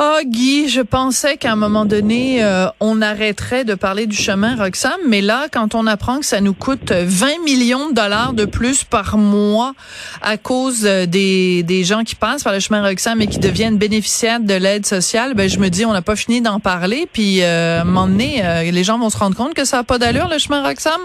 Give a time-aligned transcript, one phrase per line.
[0.00, 4.54] Oh Guy, je pensais qu'à un moment donné, euh, on arrêterait de parler du chemin
[4.54, 8.44] Roxham, mais là, quand on apprend que ça nous coûte 20 millions de dollars de
[8.44, 9.74] plus par mois
[10.22, 13.76] à cause euh, des, des gens qui passent par le chemin Roxham et qui deviennent
[13.76, 17.42] bénéficiaires de l'aide sociale, ben je me dis, on n'a pas fini d'en parler, puis
[17.42, 19.82] euh, à un moment donné, euh, les gens vont se rendre compte que ça n'a
[19.82, 21.00] pas d'allure, le chemin Roxham.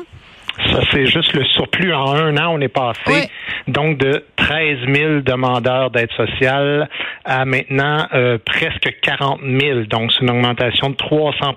[0.58, 1.94] Ça, c'est juste le surplus.
[1.94, 3.28] En un an, on est passé Oui.
[3.68, 6.90] donc de 13 000 demandeurs d'aide sociale
[7.26, 9.82] à maintenant euh, presque 40 000.
[9.90, 11.56] Donc, c'est une augmentation de 300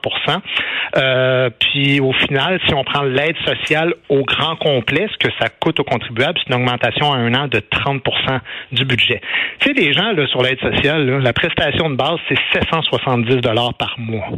[0.96, 5.48] euh, Puis, au final, si on prend l'aide sociale au grand complet, ce que ça
[5.48, 8.00] coûte aux contribuables, c'est une augmentation à un an de 30%
[8.72, 9.20] du budget.
[9.58, 13.36] Tu sais, les gens là, sur l'aide sociale, là, la prestation de base, c'est 770
[13.36, 14.30] dollars par mois.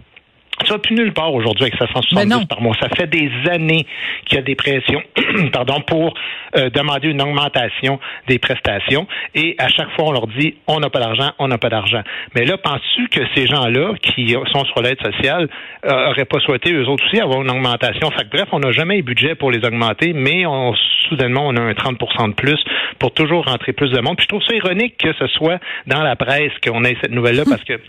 [0.68, 2.76] Ça va plus nulle part aujourd'hui avec 770 Ben par mois.
[2.78, 3.86] Ça fait des années
[4.26, 5.02] qu'il y a des pressions
[5.52, 6.12] pardon, pour
[6.56, 9.06] euh, demander une augmentation des prestations.
[9.34, 12.02] Et à chaque fois, on leur dit on n'a pas d'argent, on n'a pas d'argent.
[12.34, 15.48] Mais là, penses-tu que ces gens-là qui sont sur l'aide sociale
[15.86, 18.10] euh, auraient pas souhaité eux autres aussi avoir une augmentation?
[18.10, 20.74] Fait que, bref, on n'a jamais eu budget pour les augmenter, mais on,
[21.08, 22.62] soudainement, on a un 30% de plus
[22.98, 24.16] pour toujours rentrer plus de monde.
[24.16, 27.44] Puis je trouve ça ironique que ce soit dans la presse qu'on ait cette nouvelle-là
[27.48, 27.80] parce que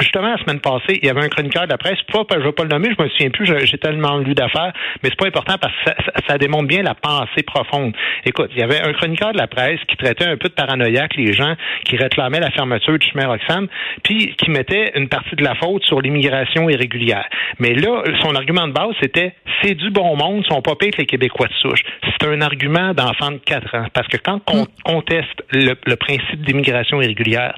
[0.00, 2.44] Justement, la semaine passée, il y avait un chroniqueur de la presse, pas, je ne
[2.44, 4.72] vais pas le nommer, je me souviens plus, j'ai tellement lu d'affaires,
[5.02, 7.94] mais c'est pas important parce que ça, ça- ça démontre bien la pensée profonde.
[8.24, 11.14] Écoute, il y avait un chroniqueur de la presse qui traitait un peu de paranoïaque
[11.16, 13.68] les gens qui réclamaient la fermeture du chemin Roxham,
[14.02, 17.26] puis qui mettait une partie de la faute sur l'immigration irrégulière.
[17.58, 20.92] Mais là, son argument de base, c'était c'est du bon monde, ils sont pas pires
[20.92, 21.82] que les Québécois de souche.
[22.02, 23.86] C'est un argument d'enfant de 4 ans.
[23.92, 27.54] Parce que quand on conteste le, le principe d'immigration irrégulière,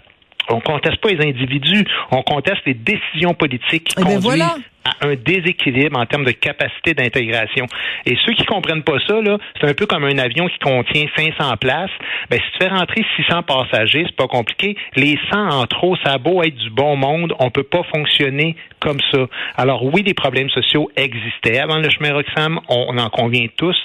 [0.49, 4.57] on conteste pas les individus, on conteste les décisions politiques qui Eh ben conduisent voilà.
[4.85, 7.67] à un déséquilibre en termes de capacité d'intégration.
[8.07, 11.05] Et ceux qui comprennent pas ça, là, c'est un peu comme un avion qui contient
[11.17, 11.91] 500 places.
[12.31, 14.77] Ben, si tu fais rentrer 600 passagers, c'est pas compliqué.
[14.97, 18.57] Les 100 en trop, ça a beau être du bon monde, on peut pas fonctionner
[18.81, 19.27] comme ça.
[19.57, 23.77] Alors oui, les problèmes sociaux existaient avant le chemin Roxham, on en convient tous.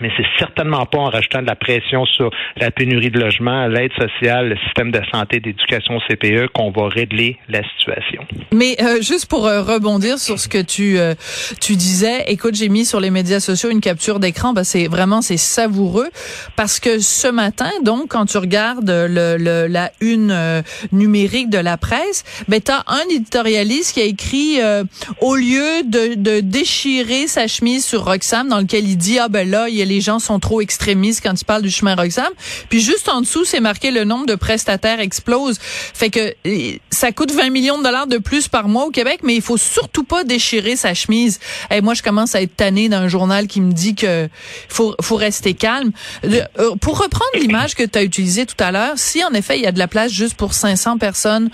[0.00, 3.92] Mais c'est certainement pas en rajoutant de la pression sur la pénurie de logement, l'aide
[3.92, 8.24] sociale, le système de santé, d'éducation CPE qu'on va régler la situation.
[8.52, 11.14] Mais euh, juste pour euh, rebondir sur ce que tu euh,
[11.60, 15.20] tu disais, écoute, j'ai mis sur les médias sociaux une capture d'écran, ben c'est vraiment
[15.22, 16.08] c'est savoureux
[16.56, 21.58] parce que ce matin, donc quand tu regardes le, le- la une euh, numérique de
[21.58, 24.84] la presse, ben t'as un éditorialiste qui a écrit euh,
[25.20, 29.48] au lieu de, de déchirer sa chemise sur Roxham dans lequel il dit ah ben
[29.48, 32.30] là il les gens sont trop extrémistes quand ils parlent du chemin Roxham,
[32.68, 37.12] puis juste en dessous c'est marqué le nombre de prestataires explose, fait que euh, ça
[37.12, 40.04] coûte 20 millions de dollars de plus par mois au Québec, mais il faut surtout
[40.04, 41.40] pas déchirer sa chemise.
[41.70, 44.28] Et moi, je commence à être tannée d'un journal qui me dit que
[44.68, 45.92] faut, faut rester calme.
[46.24, 46.44] Euh,
[46.80, 49.66] pour reprendre l'image que tu as utilisée tout à l'heure, si en effet il y
[49.66, 51.50] a de la place juste pour 500 personnes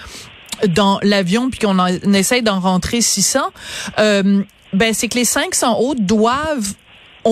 [0.66, 3.40] dans l'avion puis qu'on essaye d'en rentrer 600,
[3.98, 4.42] euh,
[4.72, 6.74] ben c'est que les 500 autres doivent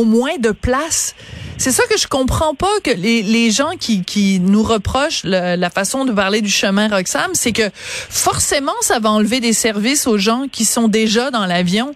[0.04, 1.14] moins de place.
[1.58, 5.70] C'est ça que je comprends pas que les, les gens qui, qui nous reprochent la
[5.70, 10.18] façon de parler du chemin Roxham, c'est que forcément ça va enlever des services aux
[10.18, 11.94] gens qui sont déjà dans l'avion.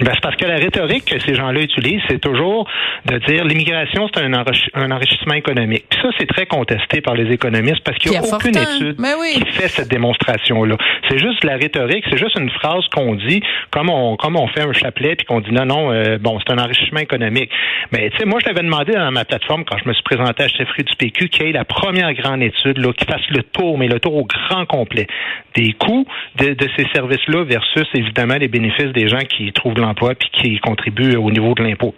[0.00, 2.68] Ben, c'est parce que la rhétorique que ces gens-là utilisent, c'est toujours
[3.06, 5.84] de dire l'immigration, c'est un, un, enrichissement économique.
[5.88, 9.14] Puis ça, c'est très contesté par les économistes parce qu'il n'y a, aucune étude ben
[9.32, 10.76] qui fait cette démonstration-là.
[11.08, 14.62] C'est juste la rhétorique, c'est juste une phrase qu'on dit comme on comme on fait
[14.62, 17.50] un chapelet puis qu'on dit non, non, euh, bon, c'est un enrichissement économique.
[17.92, 20.42] Mais tu sais, moi, je l'avais demandé dans ma plateforme quand je me suis présenté
[20.42, 23.42] à chefferie du PQ qu'il y ait la première grande étude là, qui fasse le
[23.42, 25.06] tour, mais le tour au grand complet
[25.54, 26.06] des coûts
[26.38, 30.58] de, de ces services-là versus évidemment les bénéfices des gens qui trouvent l'emploi puis qui
[30.58, 31.94] contribuent au niveau de l'impôt.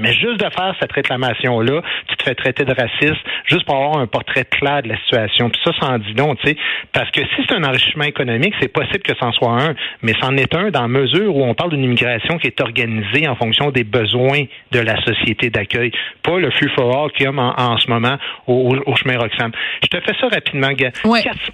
[0.00, 3.98] Mais juste de faire cette réclamation-là, tu te fais traiter de raciste juste pour avoir
[3.98, 5.50] un portrait clair de la situation.
[5.50, 6.56] Puis ça, ça en dit non, tu sais.
[6.92, 10.36] Parce que si c'est un enrichissement économique, c'est possible que c'en soit un, mais c'en
[10.36, 13.70] est un dans la mesure où on parle d'une immigration qui est organisée en fonction
[13.70, 17.88] des besoins de la société d'accueil, pas le flux for qu'il y a en, ce
[17.88, 18.16] moment
[18.46, 19.52] au, chemin Roxham.
[19.82, 20.90] Je te fais ça rapidement, gars.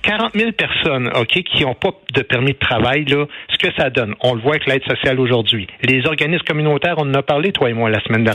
[0.03, 3.91] 40 000 personnes, OK, qui n'ont pas de permis de travail, là, ce que ça
[3.91, 4.15] donne?
[4.21, 5.67] On le voit avec l'aide sociale aujourd'hui.
[5.83, 8.32] Les organismes communautaires, on en a parlé, toi et moi, la semaine dernière.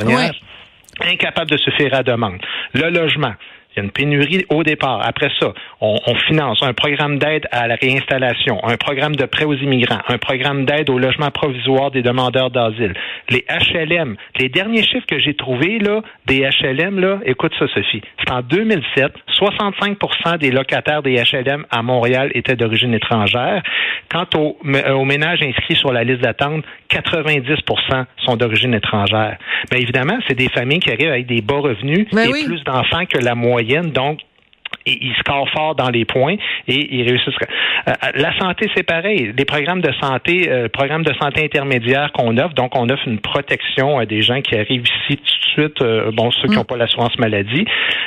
[1.01, 2.39] Incapable de se faire à demande.
[2.73, 3.33] Le logement.
[3.77, 5.01] Il y a une pénurie au départ.
[5.05, 9.53] Après ça, on, finance un programme d'aide à la réinstallation, un programme de prêt aux
[9.53, 12.95] immigrants, un programme d'aide au logement provisoire des demandeurs d'asile.
[13.29, 18.01] Les HLM, les derniers chiffres que j'ai trouvés là, des HLM, là, écoute ça, Sophie.
[18.19, 23.61] C'est en 2007, 65% des locataires des HLM à Montréal étaient d'origine étrangère.
[24.09, 24.57] Quant aux,
[24.95, 29.37] aux ménages inscrits sur la liste d'attente, 90% sont d'origine étrangère.
[29.69, 33.05] Bien évidemment, c'est des familles qui arrivent avec des bas revenus ben et plus d'enfants
[33.05, 33.66] que la moyenne.
[33.67, 34.19] Donc,
[34.85, 36.35] ils scorent fort dans les points
[36.67, 37.35] et ils réussissent.
[37.87, 39.33] Euh, la santé, c'est pareil.
[39.37, 43.19] Les programmes de santé, euh, programmes de santé intermédiaire qu'on offre, donc on offre une
[43.19, 46.61] protection à des gens qui arrivent ici tout de suite, euh, bon, ceux qui n'ont
[46.61, 46.65] mm.
[46.65, 47.65] pas l'assurance maladie.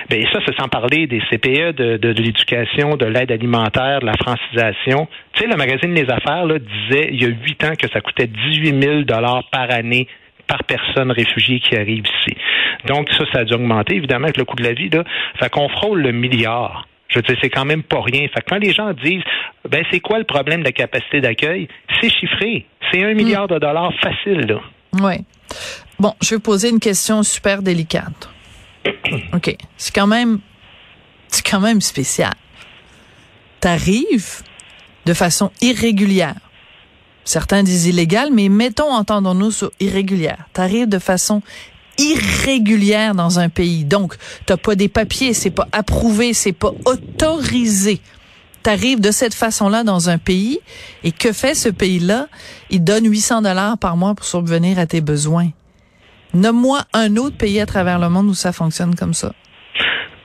[0.09, 4.07] Ben ça, c'est sans parler des CPE, de, de, de l'éducation, de l'aide alimentaire, de
[4.07, 5.09] la francisation.
[5.33, 8.01] Tu sais, le magazine Les Affaires là, disait il y a huit ans que ça
[8.01, 10.07] coûtait 18 000 dollars par année
[10.51, 12.37] par personne réfugiée qui arrive ici.
[12.87, 14.89] Donc, ça, ça a dû augmenter, évidemment, avec le coût de la vie.
[14.89, 15.05] Là.
[15.39, 16.87] Fait qu'on frôle le milliard.
[17.09, 18.27] Je veux dire, c'est quand même pas rien.
[18.33, 19.23] Fait que quand les gens disent,
[19.69, 21.69] ben, c'est quoi le problème de la capacité d'accueil?
[22.01, 22.67] C'est chiffré.
[22.91, 24.61] C'est un milliard de dollars facile, là.
[25.01, 25.15] Oui.
[25.99, 28.31] Bon, je vais poser une question super délicate.
[29.35, 29.57] OK.
[29.77, 30.39] C'est quand même,
[31.29, 32.33] c'est quand même spécial.
[33.61, 34.43] T'arrives
[35.05, 36.35] de façon irrégulière
[37.31, 40.47] certains disent illégal, mais mettons, entendons-nous sur irrégulière.
[40.55, 41.43] Tu arrives de façon
[42.01, 43.85] irrégulière dans un pays.
[43.85, 44.15] Donc,
[44.47, 48.01] t'as pas des papiers, c'est pas approuvé, c'est pas autorisé.
[48.63, 50.59] Tu arrives de cette façon-là dans un pays
[51.05, 52.27] et que fait ce pays-là?
[52.71, 55.49] Il donne 800 dollars par mois pour subvenir à tes besoins.
[56.35, 59.33] Nomme-moi un autre pays à travers le monde où ça fonctionne comme ça.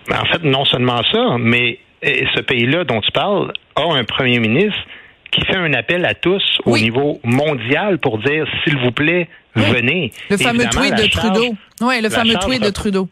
[0.09, 4.39] Ben, en fait, non seulement ça, mais ce pays-là dont tu parles a un premier
[4.39, 4.77] ministre
[5.35, 10.11] qui fait un appel à tous au niveau mondial pour dire, s'il vous plaît, venez.
[10.29, 11.55] Le fameux tweet de Trudeau.
[11.81, 13.09] Oui, le fameux tweet de Trudeau.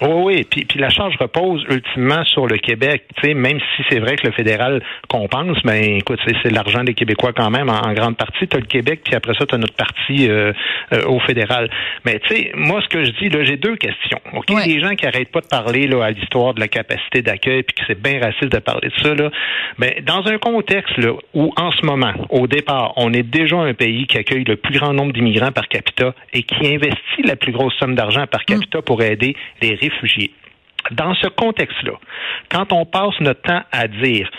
[0.00, 0.46] Oui, oui.
[0.48, 3.04] Puis, puis la charge repose ultimement sur le Québec.
[3.16, 6.94] Tu sais, même si c'est vrai que le fédéral compense, ben écoute, c'est l'argent des
[6.94, 8.46] Québécois quand même en, grande partie.
[8.46, 10.52] Tu as le Québec, puis après ça, tu as notre parti euh,
[10.92, 11.70] euh, au fédéral.
[12.04, 14.20] Mais tu sais, moi, ce que je dis, là, j'ai deux questions.
[14.34, 14.50] OK?
[14.66, 17.74] Les gens qui arrêtent pas de parler là, à l'histoire de la capacité d'accueil, puis
[17.74, 19.30] que c'est bien raciste de parler de ça, là,
[19.78, 23.74] ben, dans un contexte là, où, en ce moment, au départ, on est déjà un
[23.74, 27.52] pays qui accueille le plus grand nombre d'immigrants par capita et qui investit la plus
[27.52, 29.74] grosse somme d'argent par capita pour aider les
[30.92, 31.92] Dans ce contexte-là,
[32.50, 34.30] quand on passe notre temps à dire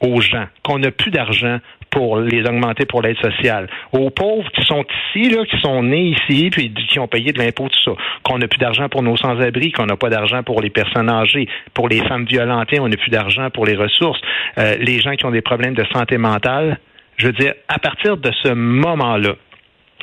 [0.00, 1.58] aux gens qu'on n'a plus d'argent
[1.90, 4.84] pour les augmenter pour l'aide sociale, aux pauvres qui sont
[5.14, 8.38] ici, là, qui sont nés ici, puis qui ont payé de l'impôt, tout ça, qu'on
[8.38, 11.88] n'a plus d'argent pour nos sans-abri, qu'on n'a pas d'argent pour les personnes âgées, pour
[11.88, 14.20] les femmes violentées, on n'a plus d'argent pour les ressources,
[14.58, 16.78] euh, les gens qui ont des problèmes de santé mentale.
[17.16, 19.34] Je veux dire, à partir de ce moment-là,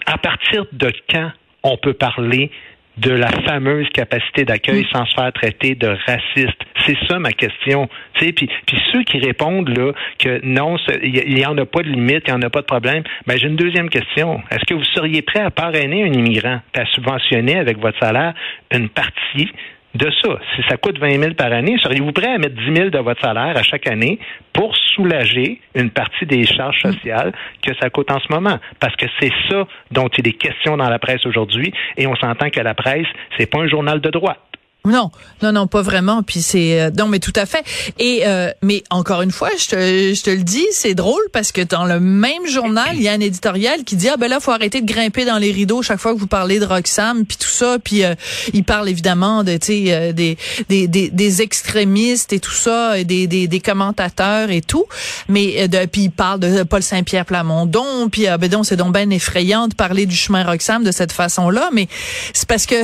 [0.06, 1.32] à partir de quand
[1.64, 2.52] on peut parler
[2.98, 4.88] de la fameuse capacité d'accueil mm.
[4.94, 6.62] sans se faire traiter de raciste.
[6.86, 7.90] C'est ça ma question.
[8.14, 12.24] Puis, puis ceux qui répondent là que non, il n'y en a pas de limite,
[12.28, 14.42] il n'y en a pas de problème, ben j'ai une deuxième question.
[14.52, 18.34] Est-ce que vous seriez prêt à parrainer un immigrant, à subventionner avec votre salaire
[18.72, 19.50] une partie
[19.96, 20.40] de ça.
[20.56, 23.22] Si ça coûte 20 000 par année, seriez-vous prêt à mettre 10 000 de votre
[23.22, 24.20] salaire à chaque année
[24.54, 28.58] pour soulager une partie des charges sociales que ça coûte en ce moment?
[28.80, 32.50] Parce que c'est ça dont il est question dans la presse aujourd'hui et on s'entend
[32.50, 34.40] que la presse, c'est pas un journal de droite.
[34.86, 35.12] Non,
[35.42, 36.22] non, non, pas vraiment.
[36.22, 37.64] Puis c'est euh, non, mais tout à fait.
[37.98, 39.76] Et euh, mais encore une fois, je te,
[40.14, 43.14] je te le dis, c'est drôle parce que dans le même journal, il y a
[43.14, 46.00] un éditorial qui dit ah ben là, faut arrêter de grimper dans les rideaux chaque
[46.00, 47.78] fois que vous parlez de Roxham puis tout ça.
[47.84, 48.14] Puis euh,
[48.54, 50.38] il parle évidemment de tu sais des,
[50.70, 54.86] des, des des extrémistes et tout ça, et des des, des commentateurs et tout.
[55.30, 58.10] Mais de puis il parle de Paul Saint-Pierre Plamondon.
[58.12, 61.70] Puis ben donc c'est donc ben effrayant de parler du chemin Roxham de cette façon-là.
[61.74, 61.88] Mais
[62.34, 62.76] c'est parce que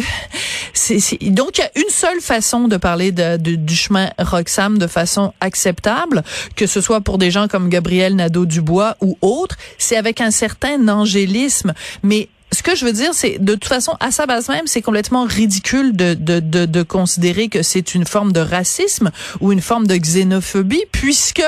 [0.74, 4.88] c'est donc il y a une seule façon de parler de, du chemin Roxham de
[4.88, 6.24] façon acceptable,
[6.56, 10.88] que ce soit pour des gens comme Gabriel Nadeau-Dubois ou autres, c'est avec un certain
[10.88, 11.74] angélisme.
[12.02, 14.82] Mais ce que je veux dire, c'est de toute façon, à sa base même, c'est
[14.82, 19.62] complètement ridicule de, de, de, de considérer que c'est une forme de racisme ou une
[19.62, 21.46] forme de xénophobie, puisque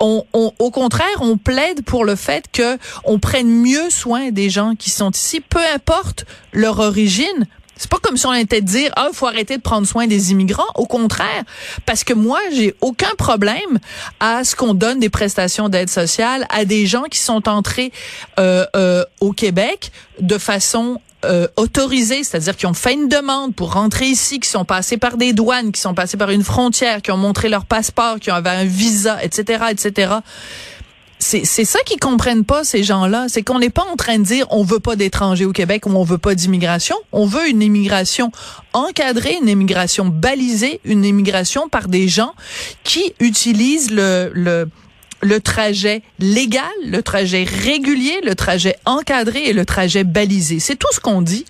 [0.00, 4.48] on, on, au contraire, on plaide pour le fait que on prenne mieux soin des
[4.48, 8.66] gens qui sont ici, peu importe leur origine, c'est pas comme si on était de
[8.66, 10.62] dire ah faut arrêter de prendre soin des immigrants.
[10.74, 11.44] Au contraire,
[11.86, 13.78] parce que moi j'ai aucun problème
[14.20, 17.92] à ce qu'on donne des prestations d'aide sociale à des gens qui sont entrés
[18.38, 19.90] euh, euh, au Québec
[20.20, 24.66] de façon euh, autorisée, c'est-à-dire qui ont fait une demande pour rentrer ici, qui sont
[24.66, 28.20] passés par des douanes, qui sont passés par une frontière, qui ont montré leur passeport,
[28.20, 30.16] qui avaient un visa, etc., etc
[31.24, 34.46] c'est ça qu'ils comprennent pas ces gens-là, c'est qu'on n'est pas en train de dire
[34.50, 38.30] on veut pas d'étrangers au Québec ou on veut pas d'immigration, on veut une immigration
[38.74, 42.34] encadrée, une immigration balisée, une immigration par des gens
[42.82, 44.68] qui utilisent le, le
[45.22, 50.58] le trajet légal, le trajet régulier, le trajet encadré et le trajet balisé.
[50.58, 51.46] C'est tout ce qu'on dit.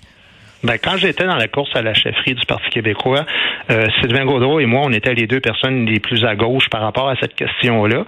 [0.65, 3.23] Ben, quand j'étais dans la course à la chefferie du Parti québécois,
[3.69, 6.81] euh, Sylvain Gaudreau et moi, on était les deux personnes les plus à gauche par
[6.81, 8.03] rapport à cette question-là.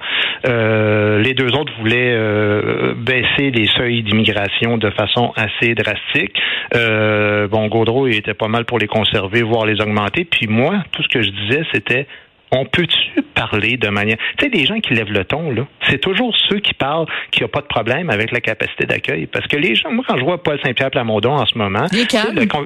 [0.48, 6.36] Euh, les deux autres voulaient euh, baisser les seuils d'immigration de façon assez drastique.
[6.76, 10.26] Euh, bon, Gaudreau, il était pas mal pour les conserver, voire les augmenter.
[10.26, 12.08] Puis moi, tout ce que je disais, c'était
[12.52, 14.18] on peut-tu parler de manière...
[14.38, 17.44] Tu sais, les gens qui lèvent le ton, là, c'est toujours ceux qui parlent qu'il
[17.44, 19.28] n'y a pas de problème avec la capacité d'accueil.
[19.28, 21.86] Parce que les gens, moi, quand je vois Paul Saint-Pierre Plamondon en ce moment,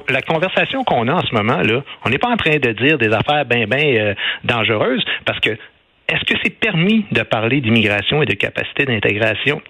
[0.08, 2.98] la conversation qu'on a en ce moment, là, on n'est pas en train de dire
[2.98, 5.50] des affaires bien, bien euh, dangereuses, parce que
[6.08, 9.62] est-ce que c'est permis de parler d'immigration et de capacité d'intégration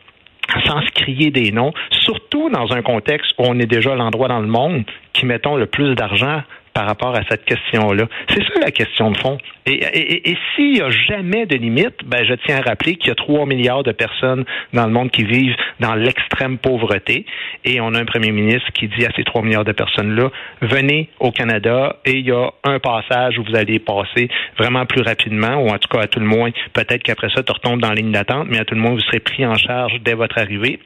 [0.66, 4.40] sans se crier des noms, surtout dans un contexte où on est déjà l'endroit dans
[4.40, 6.42] le monde qui mettons le plus d'argent
[6.72, 8.06] par rapport à cette question-là.
[8.28, 9.38] C'est ça la question de fond.
[9.66, 13.10] Et, et, s'il n'y a jamais de limite, ben, je tiens à rappeler qu'il y
[13.12, 17.26] a 3 milliards de personnes dans le monde qui vivent dans l'extrême pauvreté.
[17.64, 20.30] Et on a un premier ministre qui dit à ces 3 milliards de personnes-là,
[20.62, 25.02] venez au Canada et il y a un passage où vous allez passer vraiment plus
[25.02, 27.90] rapidement, ou en tout cas à tout le moins, peut-être qu'après ça, tu retombes dans
[27.90, 30.38] la ligne d'attente, mais à tout le moins, vous serez pris en charge dès votre
[30.38, 30.80] arrivée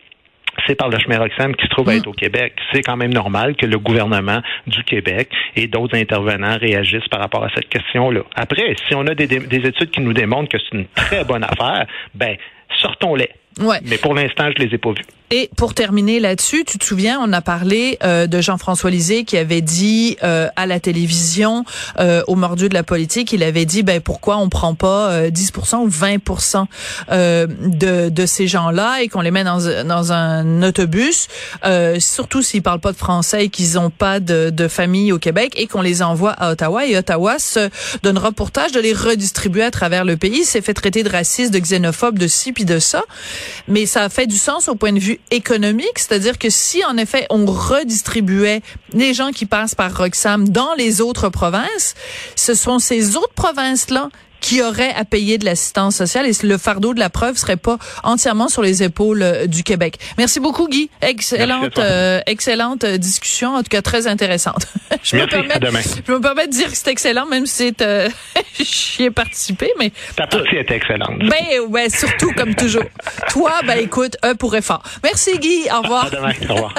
[0.66, 1.98] c'est par le chemin Roxham qui se trouve à mm.
[1.98, 2.54] être au Québec.
[2.72, 7.44] C'est quand même normal que le gouvernement du Québec et d'autres intervenants réagissent par rapport
[7.44, 8.22] à cette question-là.
[8.34, 11.44] Après, si on a des, des études qui nous démontrent que c'est une très bonne
[11.44, 12.36] affaire, ben
[12.80, 13.30] sortons-les.
[13.60, 13.80] Ouais.
[13.84, 15.04] Mais pour l'instant, je les ai pas vus.
[15.30, 19.36] Et pour terminer là-dessus, tu te souviens, on a parlé euh, de Jean-François Lisée qui
[19.36, 21.64] avait dit euh, à la télévision,
[21.98, 25.78] euh, au mordu de la politique, il avait dit, ben pourquoi on prend pas 10%
[25.78, 26.66] ou 20%
[27.10, 31.26] de, de ces gens-là et qu'on les met dans, dans un autobus,
[31.98, 35.54] surtout s'ils parlent pas de français et qu'ils ont pas de, de famille au Québec
[35.56, 37.68] et qu'on les envoie à Ottawa et Ottawa se
[38.04, 40.44] donnera pour tâche de les redistribuer à travers le pays.
[40.44, 43.04] C'est fait traiter de raciste, de xénophobe, de ci puis de ça,
[43.68, 46.96] mais ça a fait du sens au point de vue économique, c'est-à-dire que si en
[46.96, 48.62] effet on redistribuait
[48.94, 51.94] les gens qui passent par Roxham dans les autres provinces,
[52.34, 54.08] ce sont ces autres provinces-là
[54.40, 57.78] qui aurait à payer de l'assistance sociale et le fardeau de la preuve serait pas
[58.02, 59.98] entièrement sur les épaules euh, du Québec.
[60.18, 64.66] Merci beaucoup Guy, excellente euh, excellente euh, discussion en tout cas très intéressante.
[65.02, 68.08] je me permets je me permets de dire que c'est excellent même si c'est
[68.58, 71.18] j'y ai participé mais ta partie est excellente.
[71.18, 72.84] Ben ouais, surtout comme toujours.
[73.30, 74.82] Toi ben écoute, un pour effort.
[75.02, 76.06] Merci Guy, au revoir.
[76.06, 76.74] À demain, au revoir.